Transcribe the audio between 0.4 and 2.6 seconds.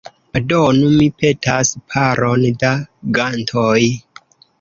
Donu, mi petas, paron